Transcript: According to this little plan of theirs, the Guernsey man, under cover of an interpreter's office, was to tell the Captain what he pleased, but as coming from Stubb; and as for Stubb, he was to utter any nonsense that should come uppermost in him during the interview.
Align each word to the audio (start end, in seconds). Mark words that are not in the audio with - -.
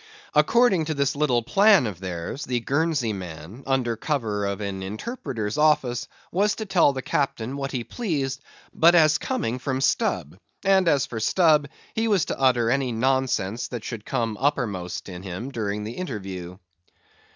According 0.33 0.85
to 0.85 0.95
this 0.95 1.15
little 1.15 1.43
plan 1.43 1.85
of 1.85 1.99
theirs, 1.99 2.45
the 2.45 2.59
Guernsey 2.59 3.13
man, 3.13 3.61
under 3.67 3.95
cover 3.95 4.47
of 4.47 4.59
an 4.59 4.81
interpreter's 4.81 5.59
office, 5.59 6.07
was 6.31 6.55
to 6.55 6.65
tell 6.65 6.91
the 6.91 7.03
Captain 7.03 7.55
what 7.55 7.71
he 7.71 7.83
pleased, 7.83 8.41
but 8.73 8.95
as 8.95 9.19
coming 9.19 9.59
from 9.59 9.79
Stubb; 9.79 10.39
and 10.65 10.87
as 10.87 11.05
for 11.05 11.19
Stubb, 11.19 11.67
he 11.93 12.07
was 12.07 12.25
to 12.25 12.39
utter 12.39 12.71
any 12.71 12.91
nonsense 12.91 13.67
that 13.67 13.83
should 13.83 14.03
come 14.03 14.37
uppermost 14.39 15.07
in 15.07 15.21
him 15.21 15.51
during 15.51 15.83
the 15.83 15.91
interview. 15.93 16.57